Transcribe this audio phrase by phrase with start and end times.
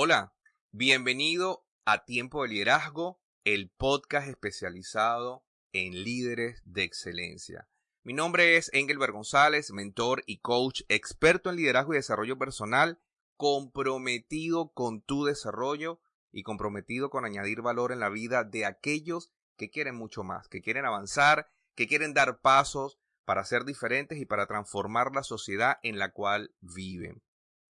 [0.00, 0.32] Hola,
[0.70, 7.68] bienvenido a Tiempo de Liderazgo, el podcast especializado en líderes de excelencia.
[8.04, 13.00] Mi nombre es Engelbert González, mentor y coach, experto en liderazgo y desarrollo personal,
[13.36, 19.68] comprometido con tu desarrollo y comprometido con añadir valor en la vida de aquellos que
[19.68, 24.46] quieren mucho más, que quieren avanzar, que quieren dar pasos para ser diferentes y para
[24.46, 27.20] transformar la sociedad en la cual viven.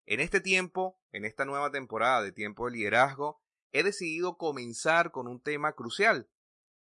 [0.07, 3.43] En este tiempo, en esta nueva temporada de Tiempo de Liderazgo,
[3.73, 6.31] he decidido comenzar con un tema crucial,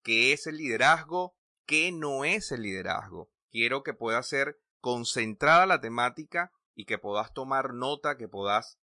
[0.02, 3.30] que es el liderazgo, qué no es el liderazgo.
[3.50, 8.78] Quiero que pueda ser concentrada la temática y que puedas tomar nota, que puedas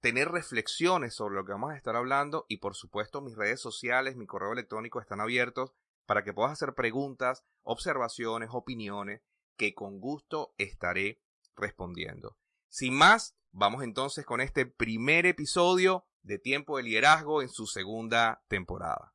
[0.00, 4.16] tener reflexiones sobre lo que vamos a estar hablando y por supuesto mis redes sociales,
[4.16, 5.72] mi correo electrónico están abiertos
[6.04, 9.22] para que puedas hacer preguntas, observaciones, opiniones
[9.56, 11.22] que con gusto estaré
[11.56, 12.36] respondiendo.
[12.68, 18.40] Sin más, Vamos entonces con este primer episodio de Tiempo de Liderazgo en su segunda
[18.46, 19.12] temporada.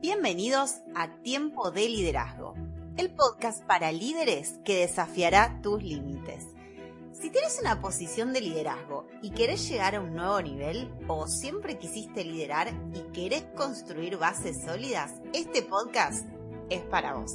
[0.00, 2.56] Bienvenidos a Tiempo de Liderazgo,
[2.96, 6.48] el podcast para líderes que desafiará tus límites.
[7.12, 11.78] Si tienes una posición de liderazgo y querés llegar a un nuevo nivel o siempre
[11.78, 16.26] quisiste liderar y querés construir bases sólidas, este podcast
[16.70, 17.34] es para vos.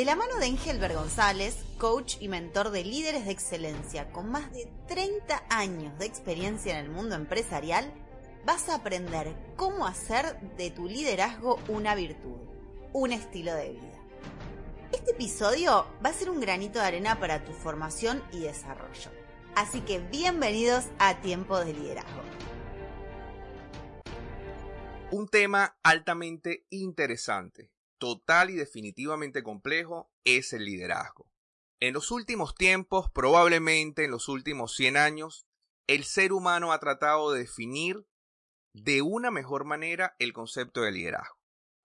[0.00, 4.50] De la mano de Engelbert González, coach y mentor de líderes de excelencia con más
[4.50, 7.92] de 30 años de experiencia en el mundo empresarial,
[8.46, 12.38] vas a aprender cómo hacer de tu liderazgo una virtud,
[12.94, 13.98] un estilo de vida.
[14.90, 19.10] Este episodio va a ser un granito de arena para tu formación y desarrollo.
[19.54, 22.22] Así que bienvenidos a Tiempo de Liderazgo.
[25.10, 31.30] Un tema altamente interesante total y definitivamente complejo es el liderazgo.
[31.78, 35.46] En los últimos tiempos, probablemente en los últimos 100 años,
[35.86, 38.06] el ser humano ha tratado de definir
[38.74, 41.38] de una mejor manera el concepto de liderazgo.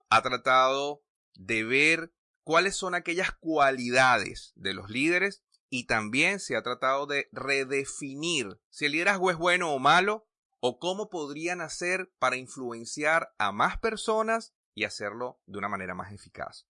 [0.10, 1.04] Ha tratado
[1.36, 7.28] de ver cuáles son aquellas cualidades de los líderes y también se ha tratado de
[7.32, 10.28] redefinir si el liderazgo es bueno o malo
[10.60, 16.12] o cómo podrían hacer para influenciar a más personas y hacerlo de una manera más
[16.12, 16.68] eficaz.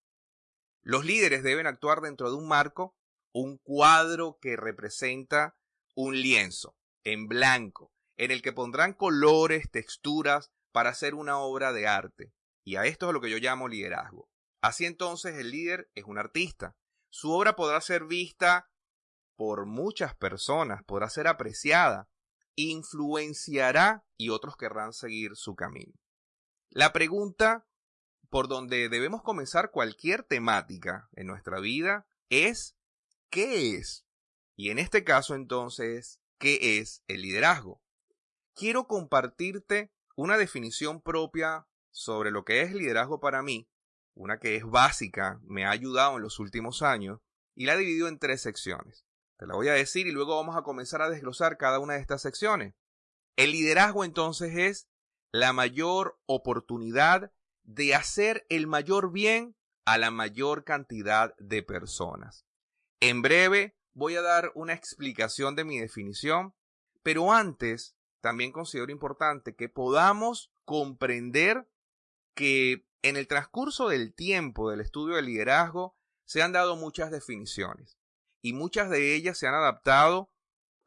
[0.81, 2.95] Los líderes deben actuar dentro de un marco,
[3.33, 5.57] un cuadro que representa
[5.95, 11.88] un lienzo en blanco, en el que pondrán colores, texturas para hacer una obra de
[11.88, 12.31] arte.
[12.63, 14.29] Y a esto es lo que yo llamo liderazgo.
[14.61, 16.75] Así entonces el líder es un artista.
[17.09, 18.69] Su obra podrá ser vista
[19.35, 22.09] por muchas personas, podrá ser apreciada,
[22.55, 25.94] influenciará y otros querrán seguir su camino.
[26.69, 27.67] La pregunta
[28.30, 32.75] por donde debemos comenzar cualquier temática en nuestra vida es
[33.30, 34.06] ¿qué es?
[34.56, 37.81] Y en este caso entonces, ¿qué es el liderazgo?
[38.53, 43.69] Quiero compartirte una definición propia sobre lo que es liderazgo para mí,
[44.13, 47.19] una que es básica, me ha ayudado en los últimos años,
[47.53, 49.06] y la he dividido en tres secciones.
[49.38, 52.00] Te la voy a decir y luego vamos a comenzar a desglosar cada una de
[52.00, 52.75] estas secciones.
[53.36, 54.88] El liderazgo entonces es
[55.31, 57.34] la mayor oportunidad
[57.65, 59.55] de hacer el mayor bien
[59.85, 62.45] a la mayor cantidad de personas.
[62.99, 66.55] En breve voy a dar una explicación de mi definición,
[67.03, 71.67] pero antes también considero importante que podamos comprender
[72.33, 75.95] que en el transcurso del tiempo del estudio del liderazgo
[76.25, 77.99] se han dado muchas definiciones
[78.41, 80.31] y muchas de ellas se han adaptado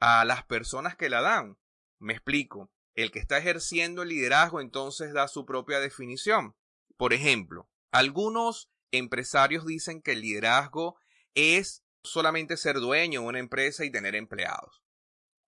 [0.00, 1.58] a las personas que la dan.
[1.98, 2.70] Me explico.
[2.94, 6.56] El que está ejerciendo el liderazgo entonces da su propia definición.
[6.98, 10.98] Por ejemplo, algunos empresarios dicen que el liderazgo
[11.34, 14.82] es solamente ser dueño de una empresa y tener empleados.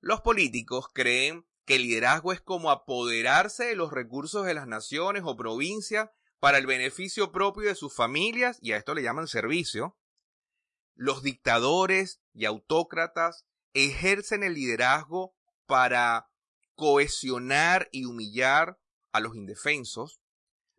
[0.00, 5.24] Los políticos creen que el liderazgo es como apoderarse de los recursos de las naciones
[5.26, 6.08] o provincias
[6.38, 9.98] para el beneficio propio de sus familias y a esto le llaman servicio.
[10.94, 13.44] Los dictadores y autócratas
[13.74, 15.34] ejercen el liderazgo
[15.66, 16.30] para
[16.76, 18.80] cohesionar y humillar
[19.12, 20.20] a los indefensos.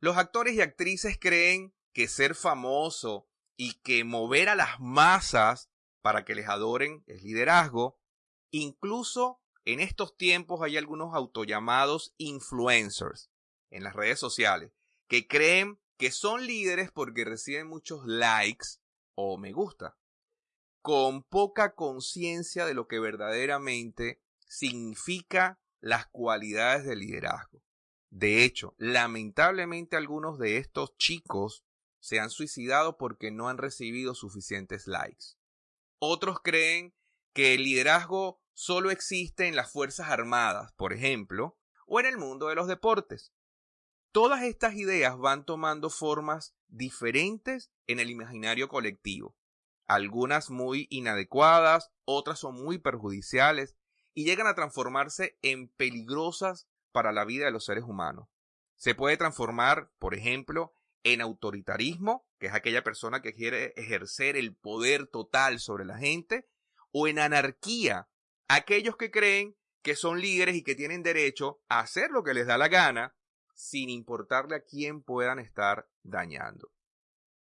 [0.01, 5.69] Los actores y actrices creen que ser famoso y que mover a las masas
[6.01, 7.99] para que les adoren es liderazgo.
[8.49, 13.29] Incluso en estos tiempos hay algunos autollamados influencers
[13.69, 14.71] en las redes sociales
[15.07, 18.79] que creen que son líderes porque reciben muchos likes
[19.13, 19.99] o me gusta,
[20.81, 27.60] con poca conciencia de lo que verdaderamente significa las cualidades del liderazgo.
[28.11, 31.63] De hecho, lamentablemente algunos de estos chicos
[31.99, 35.37] se han suicidado porque no han recibido suficientes likes.
[35.97, 36.93] Otros creen
[37.33, 42.47] que el liderazgo solo existe en las Fuerzas Armadas, por ejemplo, o en el mundo
[42.47, 43.33] de los deportes.
[44.11, 49.37] Todas estas ideas van tomando formas diferentes en el imaginario colectivo,
[49.87, 53.77] algunas muy inadecuadas, otras son muy perjudiciales
[54.13, 58.27] y llegan a transformarse en peligrosas para la vida de los seres humanos.
[58.75, 60.73] Se puede transformar, por ejemplo,
[61.03, 66.47] en autoritarismo, que es aquella persona que quiere ejercer el poder total sobre la gente,
[66.91, 68.09] o en anarquía,
[68.47, 72.47] aquellos que creen que son líderes y que tienen derecho a hacer lo que les
[72.47, 73.15] da la gana,
[73.53, 76.71] sin importarle a quién puedan estar dañando.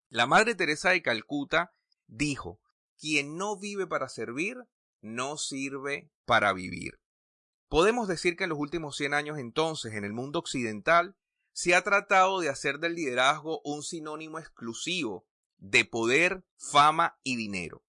[0.08, 1.74] La Madre Teresa de Calcuta
[2.06, 2.60] dijo,
[2.98, 4.56] quien no vive para servir,
[5.00, 6.98] no sirve para vivir.
[7.68, 11.16] Podemos decir que en los últimos 100 años entonces, en el mundo occidental,
[11.52, 15.26] se ha tratado de hacer del liderazgo un sinónimo exclusivo
[15.58, 17.82] de poder, fama y dinero.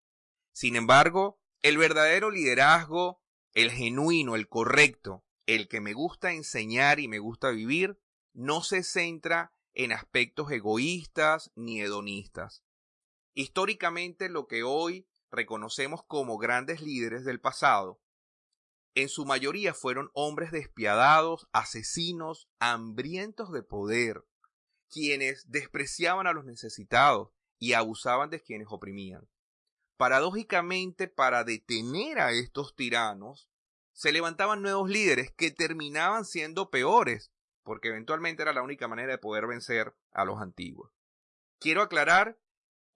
[0.51, 3.21] Sin embargo, el verdadero liderazgo,
[3.53, 7.99] el genuino, el correcto, el que me gusta enseñar y me gusta vivir,
[8.33, 12.63] no se centra en aspectos egoístas ni hedonistas.
[13.33, 18.01] Históricamente lo que hoy reconocemos como grandes líderes del pasado,
[18.97, 24.23] en su mayoría fueron hombres despiadados, asesinos, hambrientos de poder,
[24.89, 27.29] quienes despreciaban a los necesitados
[27.59, 29.29] y abusaban de quienes oprimían.
[29.97, 33.51] Paradójicamente, para detener a estos tiranos,
[33.93, 39.19] se levantaban nuevos líderes que terminaban siendo peores, porque eventualmente era la única manera de
[39.19, 40.91] poder vencer a los antiguos.
[41.59, 42.39] Quiero aclarar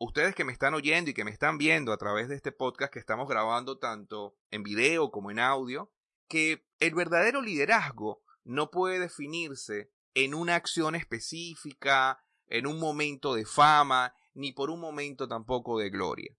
[0.03, 2.91] ustedes que me están oyendo y que me están viendo a través de este podcast
[2.91, 5.91] que estamos grabando tanto en video como en audio,
[6.27, 13.45] que el verdadero liderazgo no puede definirse en una acción específica, en un momento de
[13.45, 16.35] fama, ni por un momento tampoco de gloria.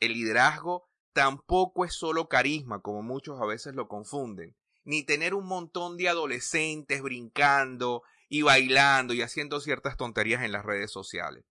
[0.00, 5.46] El liderazgo tampoco es solo carisma, como muchos a veces lo confunden, ni tener un
[5.46, 11.47] montón de adolescentes brincando y bailando y haciendo ciertas tonterías en las redes sociales.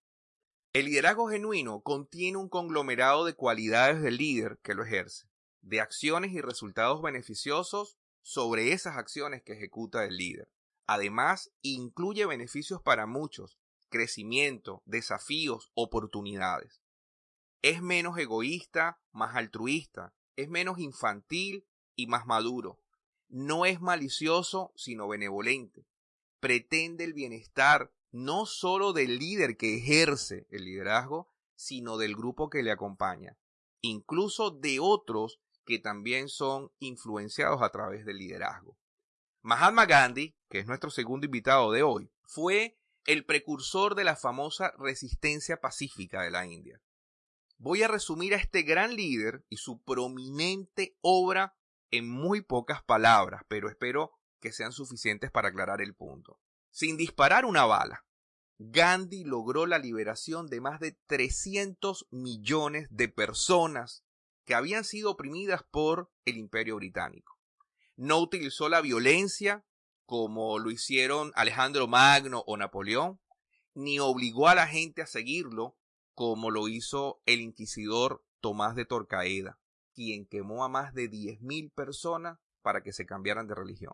[0.78, 5.28] El liderazgo genuino contiene un conglomerado de cualidades del líder que lo ejerce,
[5.62, 10.52] de acciones y resultados beneficiosos sobre esas acciones que ejecuta el líder.
[10.86, 13.58] Además, incluye beneficios para muchos,
[13.90, 16.84] crecimiento, desafíos, oportunidades.
[17.64, 21.66] Es menos egoísta, más altruista, es menos infantil
[21.96, 22.80] y más maduro.
[23.30, 25.88] No es malicioso, sino benevolente.
[26.40, 32.64] Pretende el bienestar no solo del líder que ejerce el liderazgo, sino del grupo que
[32.64, 33.38] le acompaña,
[33.82, 38.78] incluso de otros que también son influenciados a través del liderazgo.
[39.44, 44.74] Mahatma Gandhi, que es nuestro segundo invitado de hoy, fue el precursor de la famosa
[44.80, 46.82] resistencia pacífica de la India.
[47.58, 51.56] Voy a resumir a este gran líder y su prominente obra
[51.92, 56.40] en muy pocas palabras, pero espero que sean suficientes para aclarar el punto.
[56.72, 58.07] Sin disparar una bala,
[58.60, 64.04] Gandhi logró la liberación de más de 300 millones de personas
[64.46, 67.38] que habían sido oprimidas por el imperio británico.
[67.96, 69.66] No utilizó la violencia
[70.06, 73.20] como lo hicieron Alejandro Magno o Napoleón,
[73.74, 75.78] ni obligó a la gente a seguirlo
[76.14, 79.60] como lo hizo el inquisidor Tomás de Torcaeda,
[79.94, 83.94] quien quemó a más de 10.000 personas para que se cambiaran de religión.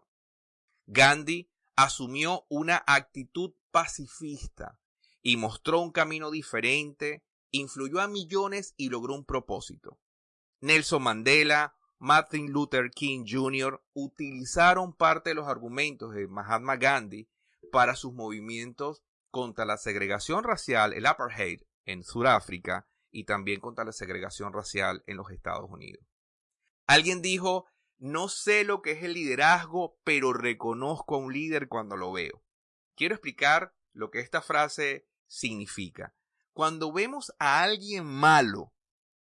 [0.86, 4.80] Gandhi asumió una actitud pacifista
[5.24, 10.00] y mostró un camino diferente, influyó a millones y logró un propósito.
[10.62, 13.84] Nelson Mandela, Martin Luther King Jr.
[13.94, 17.28] utilizaron parte de los argumentos de Mahatma Gandhi
[17.72, 19.02] para sus movimientos
[19.32, 25.18] contra la segregación racial, el apartheid en Sudáfrica y también contra la segregación racial en
[25.18, 26.06] los Estados Unidos.
[26.86, 27.66] Alguien dijo
[27.98, 32.44] no sé lo que es el liderazgo, pero reconozco a un líder cuando lo veo.
[32.96, 36.16] Quiero explicar lo que esta frase significa.
[36.54, 38.74] Cuando vemos a alguien malo,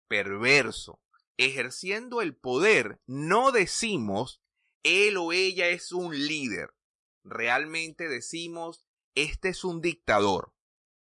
[0.07, 1.01] perverso,
[1.37, 4.41] ejerciendo el poder, no decimos
[4.83, 6.75] él o ella es un líder.
[7.23, 10.53] Realmente decimos este es un dictador,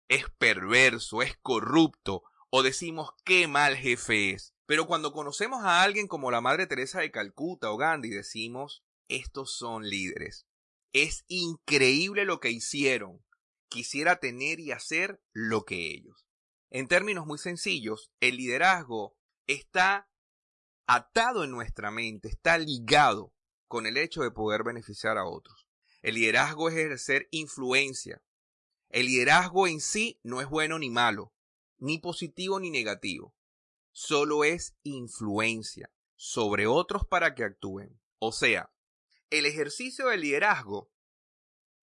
[0.09, 4.55] es perverso, es corrupto, o decimos qué mal jefe es.
[4.67, 9.57] Pero cuando conocemos a alguien como la Madre Teresa de Calcuta o Gandhi, decimos, estos
[9.57, 10.47] son líderes.
[10.93, 13.25] Es increíble lo que hicieron.
[13.69, 16.27] Quisiera tener y hacer lo que ellos.
[16.71, 20.11] En términos muy sencillos, el liderazgo está
[20.87, 23.33] atado en nuestra mente, está ligado
[23.69, 25.67] con el hecho de poder beneficiar a otros.
[26.03, 28.23] El liderazgo es ejercer influencia.
[28.91, 31.33] El liderazgo en sí no es bueno ni malo,
[31.79, 33.35] ni positivo ni negativo
[33.93, 38.01] solo es influencia, sobre otros para que actúen.
[38.19, 38.72] O sea,
[39.33, 40.93] el ejercicio del liderazgo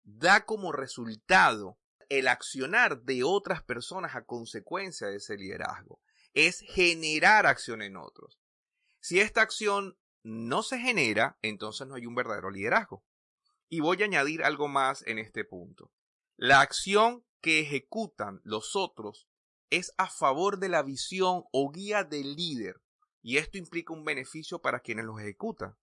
[0.02, 6.00] da como resultado el accionar de otras personas a consecuencia de ese liderazgo.
[6.32, 8.40] Es generar acción en otros.
[9.00, 13.04] Si esta acción no se genera, entonces no hay un verdadero liderazgo.
[13.68, 15.92] Y voy a añadir algo más en este punto.
[16.36, 19.28] La acción que ejecutan los otros
[19.68, 22.80] es a favor de la visión o guía del líder.
[23.20, 25.76] Y esto implica un beneficio para quienes los ejecutan.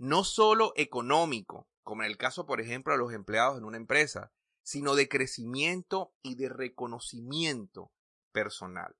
[0.00, 4.32] No solo económico, como en el caso, por ejemplo, de los empleados en una empresa,
[4.62, 7.92] sino de crecimiento y de reconocimiento
[8.32, 8.96] personal.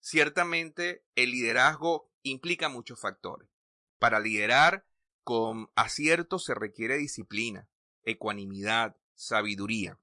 [0.00, 3.50] Ciertamente, el liderazgo implica muchos factores.
[3.98, 4.86] Para liderar
[5.22, 7.68] con acierto se requiere disciplina,
[8.02, 10.00] ecuanimidad, sabiduría.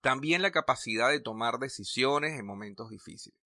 [0.00, 3.38] También la capacidad de tomar decisiones en momentos difíciles.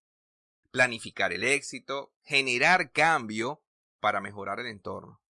[0.70, 3.60] Planificar el éxito, generar cambio
[3.98, 5.20] para mejorar el entorno.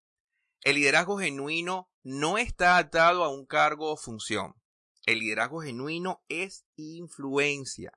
[0.63, 4.55] El liderazgo genuino no está atado a un cargo o función.
[5.07, 7.93] El liderazgo genuino es influencia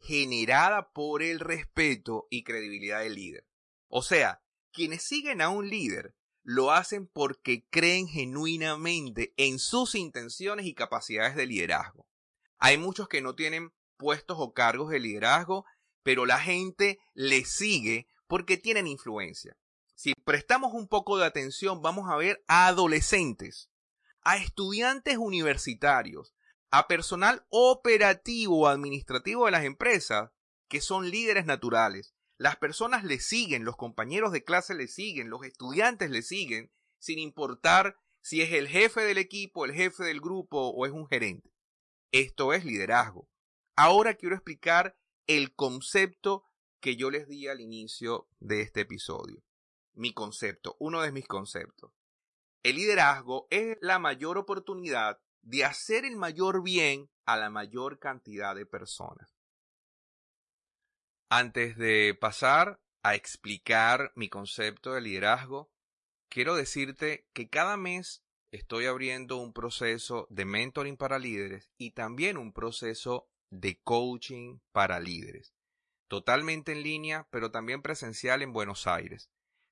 [0.00, 3.46] generada por el respeto y credibilidad del líder.
[3.88, 10.66] O sea, quienes siguen a un líder lo hacen porque creen genuinamente en sus intenciones
[10.66, 12.06] y capacidades de liderazgo.
[12.58, 15.64] Hay muchos que no tienen puestos o cargos de liderazgo,
[16.02, 19.56] pero la gente le sigue porque tienen influencia.
[19.98, 23.68] Si prestamos un poco de atención, vamos a ver a adolescentes,
[24.22, 26.36] a estudiantes universitarios,
[26.70, 30.30] a personal operativo o administrativo de las empresas
[30.68, 32.14] que son líderes naturales.
[32.36, 37.18] Las personas le siguen, los compañeros de clase le siguen, los estudiantes le siguen, sin
[37.18, 41.52] importar si es el jefe del equipo, el jefe del grupo o es un gerente.
[42.12, 43.28] Esto es liderazgo.
[43.74, 46.44] Ahora quiero explicar el concepto
[46.78, 49.42] que yo les di al inicio de este episodio.
[49.98, 51.90] Mi concepto, uno de mis conceptos.
[52.62, 58.54] El liderazgo es la mayor oportunidad de hacer el mayor bien a la mayor cantidad
[58.54, 59.34] de personas.
[61.28, 65.68] Antes de pasar a explicar mi concepto de liderazgo,
[66.28, 72.38] quiero decirte que cada mes estoy abriendo un proceso de mentoring para líderes y también
[72.38, 75.54] un proceso de coaching para líderes.
[76.06, 79.28] Totalmente en línea, pero también presencial en Buenos Aires.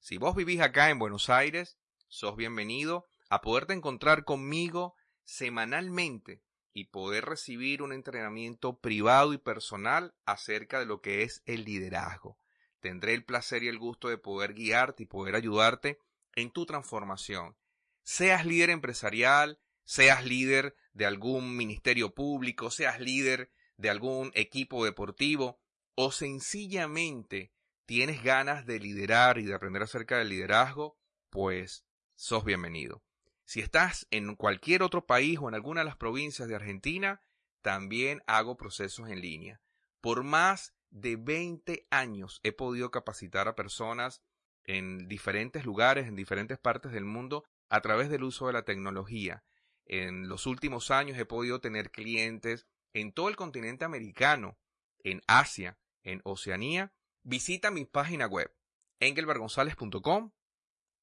[0.08, 4.94] Si vos vivís acá en Buenos Aires, sos bienvenido a poderte encontrar conmigo
[5.24, 11.64] semanalmente y poder recibir un entrenamiento privado y personal acerca de lo que es el
[11.64, 12.38] liderazgo.
[12.78, 15.98] Tendré el placer y el gusto de poder guiarte y poder ayudarte
[16.36, 17.56] en tu transformación.
[18.04, 25.58] Seas líder empresarial, seas líder de algún ministerio público, seas líder de algún equipo deportivo
[25.96, 27.55] o sencillamente
[27.86, 30.98] tienes ganas de liderar y de aprender acerca del liderazgo,
[31.30, 33.02] pues sos bienvenido.
[33.44, 37.22] Si estás en cualquier otro país o en alguna de las provincias de Argentina,
[37.62, 39.60] también hago procesos en línea.
[40.00, 44.22] Por más de 20 años he podido capacitar a personas
[44.64, 49.44] en diferentes lugares, en diferentes partes del mundo, a través del uso de la tecnología.
[49.84, 54.58] En los últimos años he podido tener clientes en todo el continente americano,
[55.04, 56.92] en Asia, en Oceanía.
[57.28, 58.54] Visita mi página web,
[59.00, 60.30] engelbergonzalez.com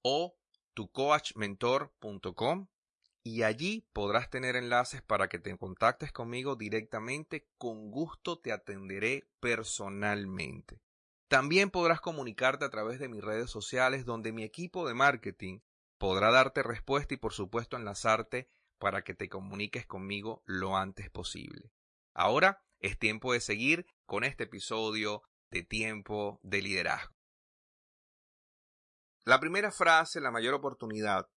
[0.03, 0.37] o
[0.73, 2.67] tucoachmentor.com
[3.23, 7.49] y allí podrás tener enlaces para que te contactes conmigo directamente.
[7.57, 10.79] Con gusto te atenderé personalmente.
[11.27, 15.59] También podrás comunicarte a través de mis redes sociales donde mi equipo de marketing
[15.97, 21.73] podrá darte respuesta y por supuesto enlazarte para que te comuniques conmigo lo antes posible.
[22.13, 25.21] Ahora es tiempo de seguir con este episodio
[25.53, 27.13] de Tiempo de Liderazgo.
[29.23, 31.29] La primera frase, la mayor oportunidad.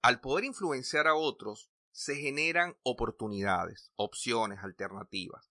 [0.00, 5.50] Al poder influenciar a otros, se generan oportunidades, opciones, alternativas,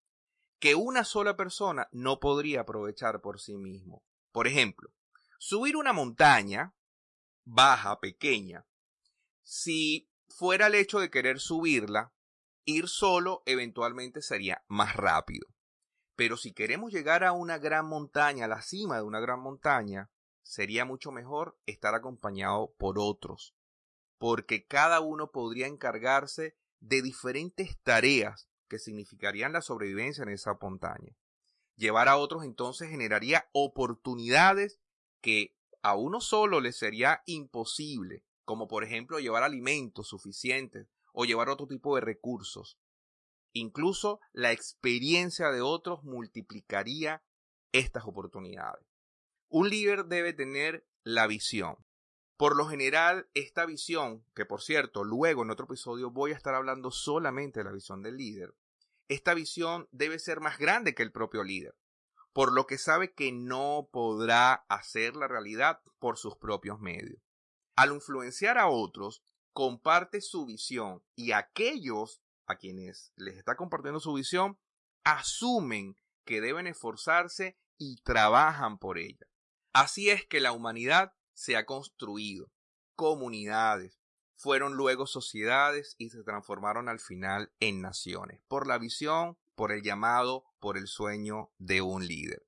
[0.60, 4.04] que una sola persona no podría aprovechar por sí mismo.
[4.32, 4.90] Por ejemplo,
[5.38, 6.74] subir una montaña,
[7.46, 8.66] baja, pequeña,
[9.44, 12.14] si fuera el hecho de querer subirla,
[12.66, 15.48] ir solo eventualmente sería más rápido.
[16.18, 20.10] Pero si queremos llegar a una gran montaña, a la cima de una gran montaña,
[20.42, 23.54] sería mucho mejor estar acompañado por otros,
[24.18, 31.16] porque cada uno podría encargarse de diferentes tareas que significarían la sobrevivencia en esa montaña.
[31.76, 34.80] Llevar a otros entonces generaría oportunidades
[35.22, 41.50] que a uno solo le sería imposible, como por ejemplo llevar alimentos suficientes o llevar
[41.50, 42.80] otro tipo de recursos.
[43.54, 47.24] Incluso la experiencia de otros multiplicaría
[47.72, 48.86] estas oportunidades.
[49.50, 51.78] Un líder debe tener la visión,
[52.36, 56.54] Por lo general, esta visión, que por cierto, luego en otro episodio voy a estar
[56.54, 58.54] hablando solamente de la visión del líder,
[59.08, 61.76] esta visión debe ser más grande que el propio líder,
[62.34, 67.20] por lo que sabe que no podrá hacer la realidad por sus propios medios.
[67.76, 69.24] Al influenciar a otros,
[69.54, 74.58] comparte su visión y aquellos a quienes les está compartiendo su visión
[75.04, 79.28] asumen que deben esforzarse y trabajan por ella.
[79.74, 82.52] Así es que la humanidad se ha construido.
[82.96, 84.00] Comunidades,
[84.38, 89.82] fueron luego sociedades y se transformaron al final en naciones, por la visión, por el
[89.82, 92.46] llamado, por el sueño de un líder.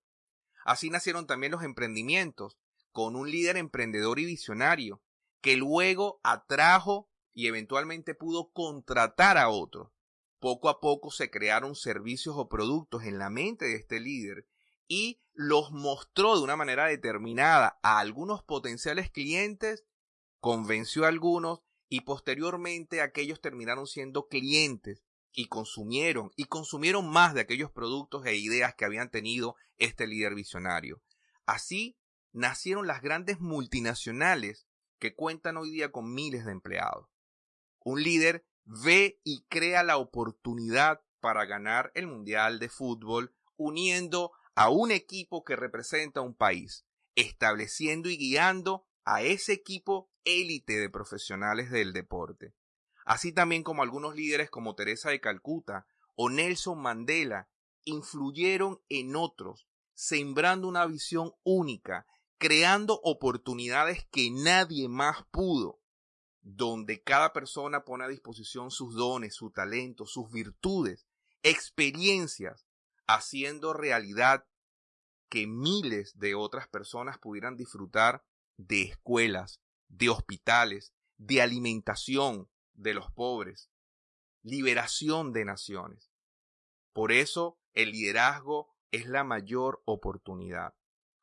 [0.66, 2.58] Así nacieron también los emprendimientos,
[2.92, 5.02] con un líder emprendedor y visionario,
[5.42, 7.09] que luego atrajo
[7.40, 9.94] y eventualmente pudo contratar a otros.
[10.40, 14.46] Poco a poco se crearon servicios o productos en la mente de este líder
[14.90, 19.86] y los mostró de una manera determinada a algunos potenciales clientes,
[20.42, 27.40] convenció a algunos y posteriormente aquellos terminaron siendo clientes y consumieron y consumieron más de
[27.40, 31.02] aquellos productos e ideas que habían tenido este líder visionario.
[31.46, 31.98] Así
[32.34, 34.68] nacieron las grandes multinacionales
[35.00, 37.08] que cuentan hoy día con miles de empleados.
[37.84, 44.70] Un líder ve y crea la oportunidad para ganar el Mundial de Fútbol uniendo a
[44.70, 51.72] un equipo que representa un país, estableciendo y guiando a ese equipo élite de profesionales
[51.72, 52.54] del deporte.
[53.06, 57.50] Así también como algunos líderes como Teresa de Calcuta o Nelson Mandela
[57.86, 62.06] influyeron en otros, sembrando una visión única,
[62.38, 65.79] creando oportunidades que nadie más pudo,
[66.42, 71.06] donde cada persona pone a disposición sus dones, su talento, sus virtudes,
[71.44, 72.66] experiencias,
[73.08, 74.46] haciendo realidad
[75.30, 78.24] que miles de otras personas pudieran disfrutar
[78.58, 83.70] de escuelas, de hospitales, de alimentación de los pobres,
[84.42, 86.12] liberación de naciones.
[86.94, 90.74] Por eso el liderazgo es la mayor oportunidad.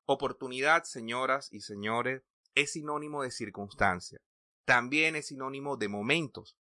[0.04, 2.22] Oportunidad, señoras y señores,
[2.54, 4.20] es sinónimo de circunstancia.
[4.66, 6.58] También es sinónimo de momentos.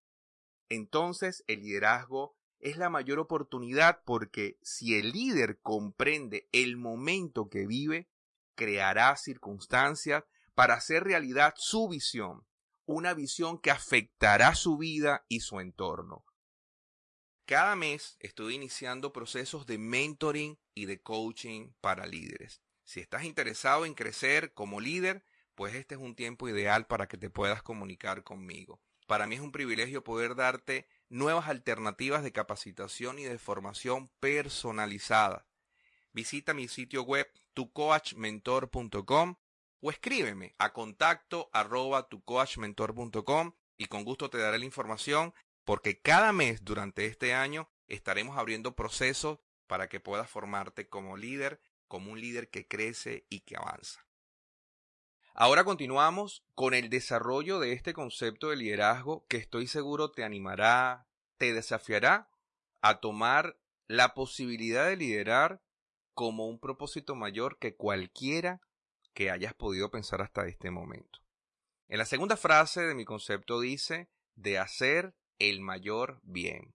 [0.69, 7.65] Entonces el liderazgo es la mayor oportunidad porque si el líder comprende el momento que
[7.65, 8.07] vive,
[8.53, 12.45] creará circunstancias para hacer realidad su visión,
[12.85, 16.23] una visión que afectará su vida y su entorno.
[17.45, 22.61] Cada mes estoy iniciando procesos de mentoring y de coaching para líderes.
[22.83, 27.17] Si estás interesado en crecer como líder, pues este es un tiempo ideal para que
[27.17, 28.79] te puedas comunicar conmigo.
[29.07, 35.45] Para mí es un privilegio poder darte nuevas alternativas de capacitación y de formación personalizada.
[36.11, 39.35] Visita mi sitio web tucoachmentor.com
[39.81, 46.31] o escríbeme a contacto arroba tucoachmentor.com y con gusto te daré la información porque cada
[46.31, 52.21] mes durante este año estaremos abriendo procesos para que puedas formarte como líder, como un
[52.21, 54.04] líder que crece y que avanza.
[55.37, 61.09] Ahora continuamos con el desarrollo de este concepto de liderazgo que estoy seguro te animará,
[61.37, 62.29] te desafiará
[62.79, 65.61] a tomar la posibilidad de liderar
[66.13, 68.61] como un propósito mayor que cualquiera
[69.13, 71.19] que hayas podido pensar hasta este momento.
[71.89, 76.73] En la segunda frase de mi concepto dice de hacer el mayor bien.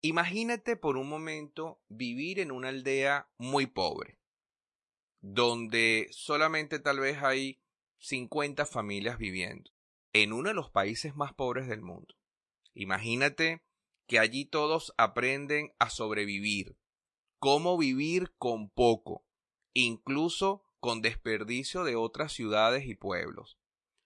[0.00, 4.19] Imagínate por un momento vivir en una aldea muy pobre
[5.20, 7.60] donde solamente tal vez hay
[7.98, 9.70] 50 familias viviendo,
[10.12, 12.14] en uno de los países más pobres del mundo.
[12.74, 13.62] Imagínate
[14.06, 16.76] que allí todos aprenden a sobrevivir,
[17.38, 19.24] cómo vivir con poco,
[19.74, 23.58] incluso con desperdicio de otras ciudades y pueblos.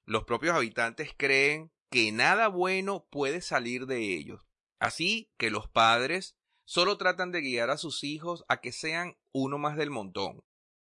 [0.04, 4.46] Los propios habitantes creen que nada bueno puede salir de ellos,
[4.80, 9.58] así que los padres solo tratan de guiar a sus hijos a que sean uno
[9.58, 10.42] más del montón,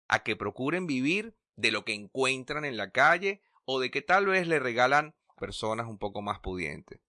[0.08, 4.26] a que procuren vivir de lo que encuentran en la calle o de que tal
[4.26, 7.00] vez le regalan personas un poco más pudientes.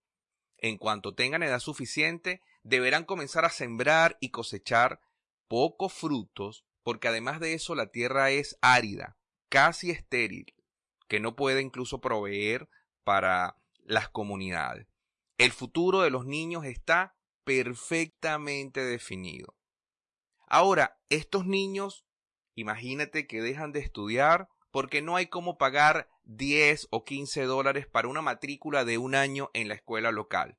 [0.57, 4.99] En cuanto tengan edad suficiente, deberán comenzar a sembrar y cosechar
[5.47, 9.17] pocos frutos, porque además de eso la tierra es árida,
[9.49, 10.55] casi estéril,
[11.07, 12.67] que no puede incluso proveer
[13.03, 14.88] para las comunidades.
[15.38, 19.55] El futuro de los niños está perfectamente definido.
[20.47, 22.07] Ahora, estos niños
[22.58, 28.08] Imagínate que dejan de estudiar porque no hay cómo pagar 10 o 15 dólares para
[28.08, 30.58] una matrícula de un año en la escuela local.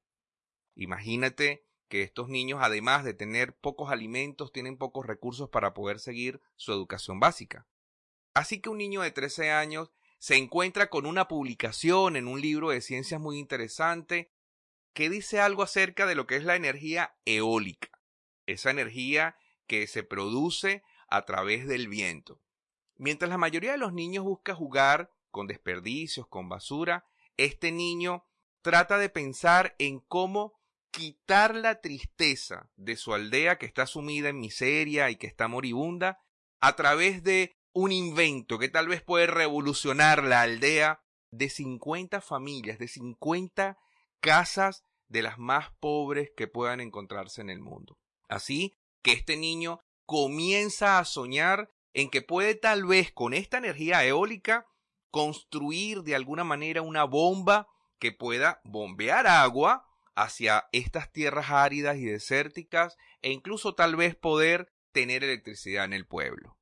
[0.76, 6.40] Imagínate que estos niños, además de tener pocos alimentos, tienen pocos recursos para poder seguir
[6.54, 7.66] su educación básica.
[8.32, 12.70] Así que un niño de 13 años se encuentra con una publicación en un libro
[12.70, 14.30] de ciencias muy interesante
[14.92, 17.90] que dice algo acerca de lo que es la energía eólica,
[18.46, 22.40] esa energía que se produce a través del viento.
[22.96, 27.04] Mientras la mayoría de los niños busca jugar con desperdicios, con basura,
[27.36, 28.24] este niño
[28.62, 30.58] trata de pensar en cómo
[30.90, 36.20] quitar la tristeza de su aldea que está sumida en miseria y que está moribunda
[36.60, 42.78] a través de un invento que tal vez puede revolucionar la aldea de 50 familias,
[42.78, 43.78] de 50
[44.20, 47.98] casas de las más pobres que puedan encontrarse en el mundo.
[48.28, 54.06] Así que este niño comienza a soñar en que puede tal vez con esta energía
[54.06, 54.66] eólica
[55.10, 57.68] construir de alguna manera una bomba
[57.98, 64.72] que pueda bombear agua hacia estas tierras áridas y desérticas e incluso tal vez poder
[64.92, 66.56] tener electricidad en el pueblo.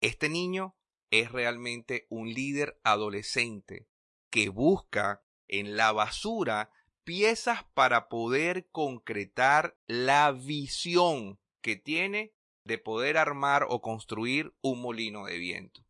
[0.00, 0.76] Este niño
[1.10, 3.88] es realmente un líder adolescente
[4.30, 6.70] que busca en la basura
[7.02, 12.34] piezas para poder concretar la visión que tiene
[12.66, 15.86] de poder armar o construir un molino de viento.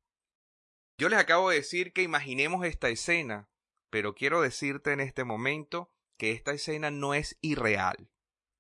[0.99, 3.51] Yo les acabo de decir que imaginemos esta escena,
[3.91, 8.09] pero quiero decirte en este momento que esta escena no es irreal.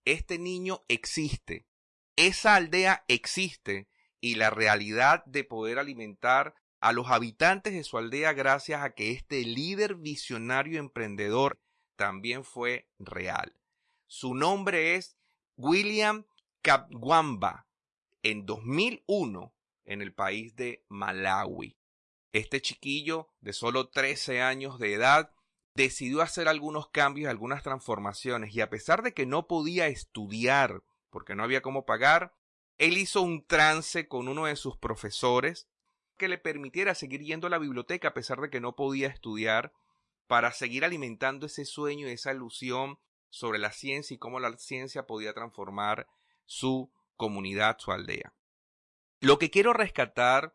[0.05, 1.69] Este niño existe,
[2.17, 3.89] esa aldea existe
[4.21, 9.13] y la realidad de poder alimentar a los habitantes de su aldea gracias a que
[9.13, 11.61] este líder visionario emprendedor
[11.95, 13.57] también fue real.
[14.09, 15.17] Su nombre es
[15.57, 16.27] William
[16.65, 17.67] Kapwamba.
[18.23, 21.77] En 2001, en el país de Malawi.
[22.33, 25.35] Este chiquillo de solo 13 años de edad
[25.75, 31.35] decidió hacer algunos cambios, algunas transformaciones y a pesar de que no podía estudiar porque
[31.35, 32.35] no había cómo pagar,
[32.79, 35.69] él hizo un trance con uno de sus profesores
[36.17, 39.75] que le permitiera seguir yendo a la biblioteca a pesar de que no podía estudiar
[40.27, 42.99] para seguir alimentando ese sueño y esa ilusión
[43.29, 46.09] sobre la ciencia y cómo la ciencia podía transformar
[46.47, 48.35] su comunidad, su aldea.
[49.21, 50.55] Lo que quiero rescatar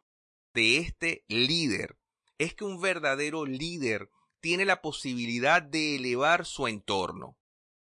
[0.53, 1.97] de este líder
[2.37, 4.09] es que un verdadero líder
[4.41, 7.37] tiene la posibilidad de elevar su entorno,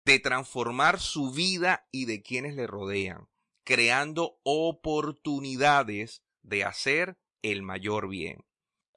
[0.05, 3.29] de transformar su vida y de quienes le rodean,
[3.65, 8.45] creando oportunidades de hacer el mayor bien.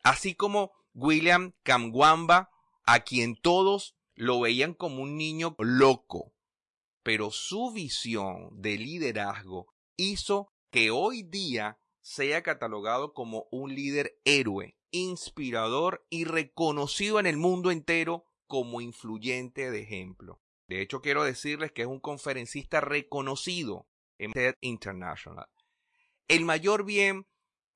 [0.04, 2.50] Así como William Kamwamba
[2.84, 6.34] a quien todos lo veían como un niño loco,
[7.08, 14.76] pero su visión de liderazgo hizo que hoy día sea catalogado como un líder héroe,
[14.92, 20.42] inspirador y reconocido en el mundo entero como influyente de ejemplo.
[20.68, 25.48] De hecho, quiero decirles que es un conferencista reconocido en TED International.
[26.28, 27.26] El mayor bien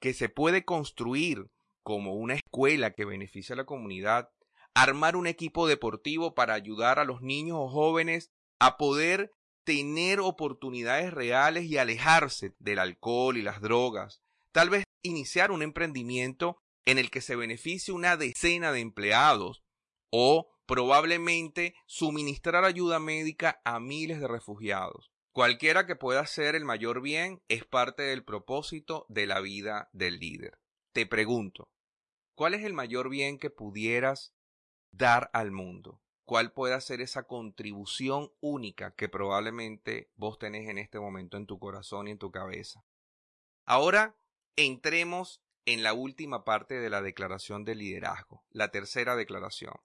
[0.02, 1.50] que se puede construir
[1.84, 4.30] como una escuela que beneficia a la comunidad
[4.74, 8.30] armar un equipo deportivo para ayudar a los niños o jóvenes
[8.62, 14.22] a poder tener oportunidades reales y alejarse del alcohol y las drogas.
[14.52, 19.64] Tal vez iniciar un emprendimiento en el que se beneficie una decena de empleados
[20.12, 25.12] o probablemente suministrar ayuda médica a miles de refugiados.
[25.32, 30.20] Cualquiera que pueda hacer el mayor bien es parte del propósito de la vida del
[30.20, 30.60] líder.
[30.94, 31.72] Te pregunto,
[32.36, 34.36] ¿cuál es el mayor bien que pudieras
[34.92, 36.01] dar al mundo?
[36.26, 41.60] ¿Cuál puede ser esa contribución única que probablemente vos tenés en este momento en tu
[41.60, 42.84] corazón y en tu cabeza?
[43.66, 44.16] Ahora
[44.56, 49.76] entremos en la última parte de la declaración de liderazgo, la tercera declaración,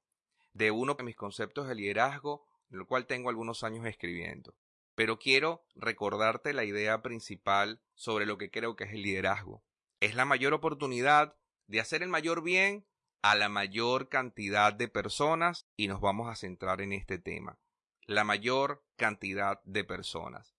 [0.53, 4.55] de uno de mis conceptos de liderazgo, en el cual tengo algunos años escribiendo.
[4.95, 9.63] Pero quiero recordarte la idea principal sobre lo que creo que es el liderazgo.
[10.01, 12.87] Es la mayor oportunidad de hacer el mayor bien
[13.31, 17.59] a la mayor cantidad de personas y nos vamos a centrar en este tema.
[18.05, 20.55] La mayor cantidad de personas.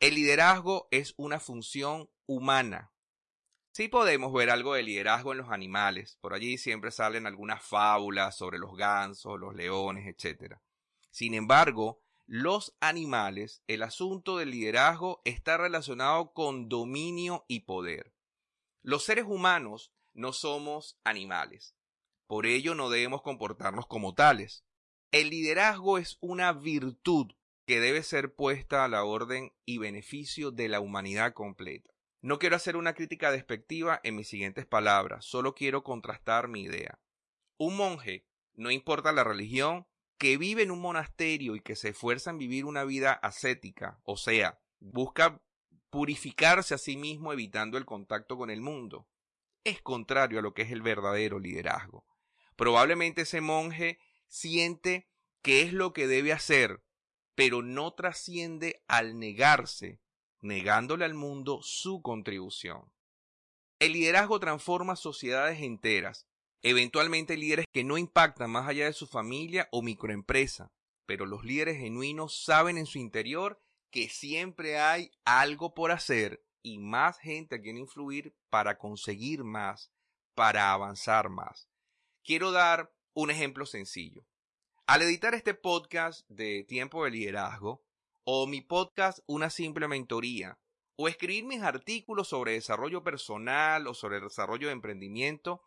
[0.00, 2.92] El liderazgo es una función humana.
[3.72, 6.16] Sí podemos ver algo de liderazgo en los animales.
[6.22, 10.54] Por allí siempre salen algunas fábulas sobre los gansos, los leones, etc.
[11.10, 18.14] Sin embargo, los animales, el asunto del liderazgo está relacionado con dominio y poder.
[18.80, 21.74] Los seres humanos no somos animales.
[22.28, 24.62] Por ello no debemos comportarnos como tales.
[25.10, 27.32] El liderazgo es una virtud
[27.66, 31.90] que debe ser puesta a la orden y beneficio de la humanidad completa.
[32.20, 37.00] No quiero hacer una crítica despectiva en mis siguientes palabras, solo quiero contrastar mi idea.
[37.56, 39.86] Un monje, no importa la religión,
[40.18, 44.16] que vive en un monasterio y que se esfuerza en vivir una vida ascética, o
[44.16, 45.40] sea, busca
[45.90, 49.08] purificarse a sí mismo evitando el contacto con el mundo.
[49.64, 52.07] es contrario a lo que es el verdadero liderazgo.
[52.58, 55.08] Probablemente ese monje siente
[55.42, 56.82] que es lo que debe hacer,
[57.36, 60.00] pero no trasciende al negarse,
[60.40, 62.92] negándole al mundo su contribución.
[63.78, 66.26] El liderazgo transforma sociedades enteras,
[66.62, 70.72] eventualmente líderes que no impactan más allá de su familia o microempresa,
[71.06, 76.78] pero los líderes genuinos saben en su interior que siempre hay algo por hacer y
[76.78, 79.92] más gente a quien influir para conseguir más,
[80.34, 81.67] para avanzar más.
[82.28, 84.22] Quiero dar un ejemplo sencillo.
[84.86, 87.82] Al editar este podcast de Tiempo de Liderazgo,
[88.22, 90.58] o mi podcast Una Simple Mentoría,
[90.96, 95.62] o escribir mis artículos sobre desarrollo personal o sobre desarrollo de emprendimiento,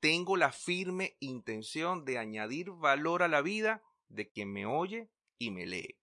[0.00, 5.50] tengo la firme intención de añadir valor a la vida de quien me oye y
[5.50, 5.98] me lee,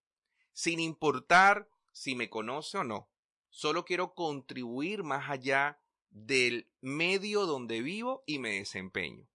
[0.53, 3.09] sin importar si me conoce o no.
[3.49, 9.27] Solo quiero contribuir más allá del medio donde vivo y me desempeño.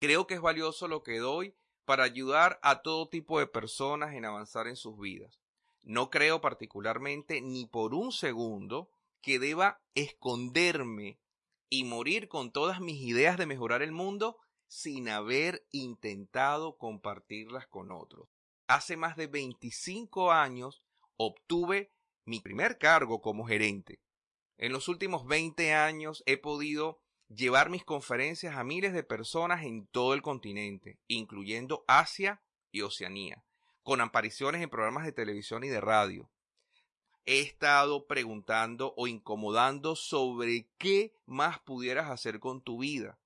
[0.00, 4.24] Creo que es valioso lo que doy para ayudar a todo tipo de personas en
[4.24, 5.40] avanzar en sus vidas.
[5.82, 8.90] No creo particularmente ni por un segundo
[9.22, 11.18] que deba esconderme
[11.70, 17.90] y morir con todas mis ideas de mejorar el mundo sin haber intentado compartirlas con
[17.90, 18.28] otros.
[18.66, 20.82] Hace más de 25 años
[21.16, 21.90] obtuve
[22.24, 24.00] mi primer cargo como gerente.
[24.58, 29.86] En los últimos 20 años he podido llevar mis conferencias a miles de personas en
[29.86, 33.44] todo el continente, incluyendo Asia y Oceanía,
[33.82, 36.30] con apariciones en programas de televisión y de radio.
[37.26, 43.18] He estado preguntando o incomodando sobre qué más pudieras hacer con tu vida.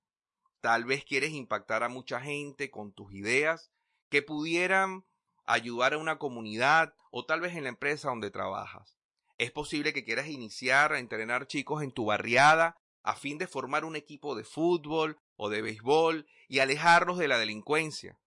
[0.59, 3.71] Tal vez quieres impactar a mucha gente con tus ideas
[4.09, 5.05] que pudieran
[5.45, 8.97] ayudar a una comunidad o tal vez en la empresa donde trabajas.
[9.37, 13.85] Es posible que quieras iniciar a entrenar chicos en tu barriada a fin de formar
[13.85, 18.17] un equipo de fútbol o de béisbol y alejarlos de la delincuencia.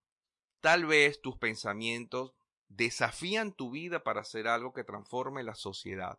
[0.60, 2.32] Tal vez tus pensamientos
[2.68, 6.18] desafían tu vida para hacer algo que transforme la sociedad.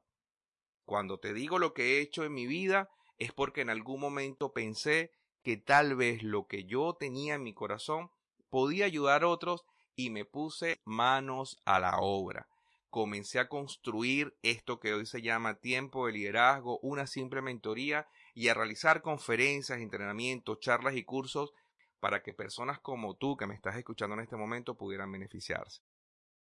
[0.86, 4.54] Cuando te digo lo que he hecho en mi vida es porque en algún momento
[4.54, 5.12] pensé
[5.43, 8.10] que tal vez lo que yo tenía en mi corazón
[8.50, 9.65] podía ayudar a otros
[9.96, 12.48] y me puse manos a la obra
[12.89, 18.50] comencé a construir esto que hoy se llama tiempo de liderazgo, una simple mentoría y
[18.50, 21.54] a realizar conferencias, entrenamientos, charlas y cursos
[22.00, 25.82] para que personas como tú que me estás escuchando en este momento pudieran beneficiarse.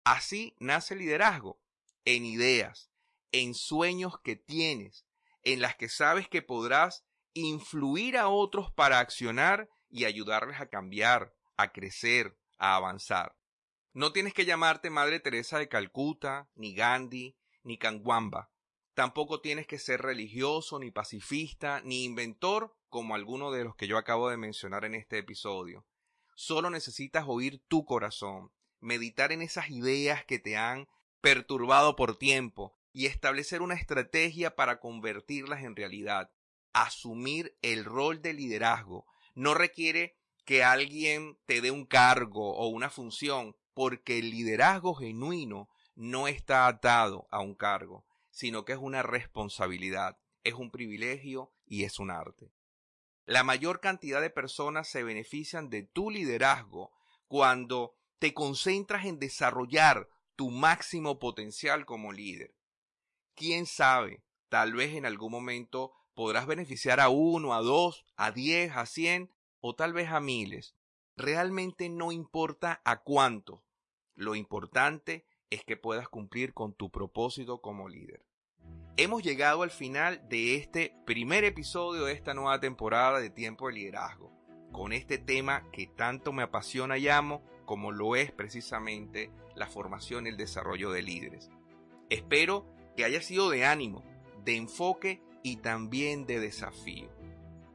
[0.03, 1.61] Así nace el liderazgo,
[2.03, 2.91] en ideas,
[3.31, 5.05] en sueños que tienes,
[5.43, 11.33] en las que sabes que podrás influir a otros para accionar y ayudarles a cambiar,
[11.55, 13.37] a crecer, a avanzar.
[13.93, 18.51] No tienes que llamarte Madre Teresa de Calcuta, ni Gandhi, ni Kanwamba.
[18.97, 23.95] Tampoco tienes que ser religioso, ni pacifista, ni inventor, como alguno de los que yo
[23.95, 25.85] acabo de mencionar en este episodio.
[26.33, 30.87] Solo necesitas oír tu corazón, meditar en esas ideas que te han
[31.21, 36.31] perturbado por tiempo y establecer una estrategia para convertirlas en realidad.
[36.73, 39.05] Asumir el rol de liderazgo
[39.35, 45.69] no requiere que alguien te dé un cargo o una función, porque el liderazgo genuino
[45.93, 51.85] no está atado a un cargo, sino que es una responsabilidad, es un privilegio y
[51.85, 52.53] es un arte.
[53.25, 56.91] La mayor cantidad de personas se benefician de tu liderazgo
[57.27, 62.53] cuando te concentras en desarrollar tu máximo potencial como líder.
[63.33, 64.23] ¿Quién sabe?
[64.49, 69.33] Tal vez en algún momento podrás beneficiar a uno, a dos, a diez, a cien
[69.61, 70.75] o tal vez a miles.
[71.15, 73.63] Realmente no importa a cuánto,
[74.13, 78.26] lo importante es que puedas cumplir con tu propósito como líder.
[78.99, 83.75] Hemos llegado al final de este primer episodio de esta nueva temporada de Tiempo de
[83.75, 84.33] Liderazgo,
[84.71, 90.25] con este tema que tanto me apasiona y amo como lo es precisamente la formación
[90.25, 91.51] y el desarrollo de líderes.
[92.09, 94.03] Espero que haya sido de ánimo,
[94.43, 97.11] de enfoque y también de desafío.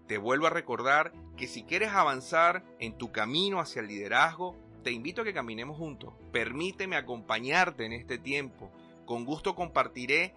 [0.08, 4.90] Te vuelvo a recordar que si quieres avanzar en tu camino hacia el liderazgo, te
[4.90, 6.14] invito a que caminemos juntos.
[6.32, 8.72] Permíteme acompañarte en este tiempo.
[9.06, 10.34] Con gusto compartiré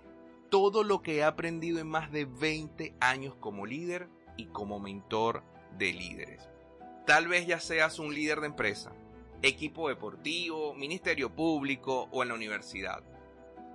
[0.49, 5.43] todo lo que he aprendido en más de 20 años como líder y como mentor
[5.77, 6.49] de líderes.
[7.05, 8.93] Tal vez ya seas un líder de empresa,
[9.41, 13.03] equipo deportivo, ministerio público o en la universidad.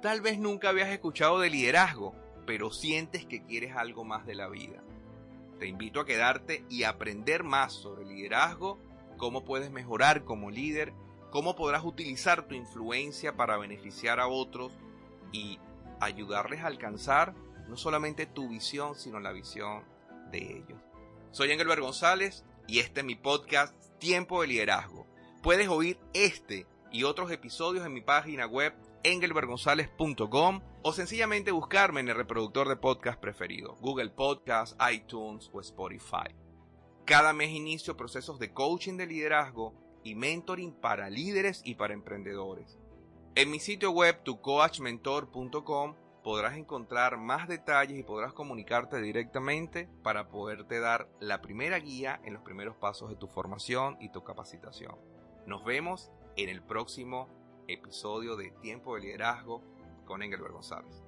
[0.02, 2.14] Tal vez nunca habías escuchado de liderazgo,
[2.46, 4.82] pero sientes que quieres algo más de la vida.
[5.58, 8.78] Te invito a quedarte y aprender más sobre liderazgo
[9.20, 10.94] cómo puedes mejorar como líder,
[11.30, 14.72] cómo podrás utilizar tu influencia para beneficiar a otros
[15.30, 15.58] y
[16.00, 17.34] ayudarles a alcanzar
[17.68, 19.84] no solamente tu visión, sino la visión
[20.30, 20.78] de ellos.
[21.30, 25.06] Soy Engelbert González y este es mi podcast Tiempo de Liderazgo.
[25.42, 32.08] Puedes oír este y otros episodios en mi página web engelbertgonzalez.com o sencillamente buscarme en
[32.08, 36.34] el reproductor de podcast preferido, Google Podcast, iTunes o Spotify.
[37.04, 42.79] Cada mes inicio procesos de coaching de liderazgo y mentoring para líderes y para emprendedores.
[43.36, 50.80] En mi sitio web tucoachmentor.com podrás encontrar más detalles y podrás comunicarte directamente para poderte
[50.80, 54.96] dar la primera guía en los primeros pasos de tu formación y tu capacitación.
[55.46, 57.28] Nos vemos en el próximo
[57.68, 59.62] episodio de Tiempo de Liderazgo
[60.06, 61.04] con Engelbert González.